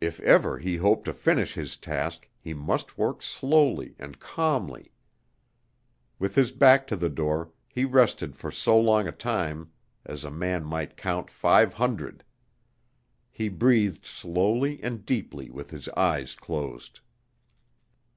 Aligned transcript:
If 0.00 0.18
ever 0.22 0.58
he 0.58 0.78
hoped 0.78 1.04
to 1.04 1.12
finish 1.12 1.54
his 1.54 1.76
task, 1.76 2.28
he 2.40 2.52
must 2.52 2.98
work 2.98 3.22
slowly 3.22 3.94
and 3.96 4.18
calmly. 4.18 4.90
With 6.18 6.34
his 6.34 6.50
back 6.50 6.84
to 6.88 6.96
the 6.96 7.08
door, 7.08 7.52
he 7.68 7.84
rested 7.84 8.34
for 8.34 8.50
so 8.50 8.76
long 8.76 9.06
a 9.06 9.12
time 9.12 9.70
as 10.04 10.24
a 10.24 10.32
man 10.32 10.64
might 10.64 10.96
count 10.96 11.30
five 11.30 11.74
hundred. 11.74 12.24
He 13.30 13.48
breathed 13.48 14.04
slowly 14.04 14.82
and 14.82 15.06
deeply 15.06 15.48
with 15.48 15.70
his 15.70 15.88
eyes 15.90 16.34
closed. 16.34 16.98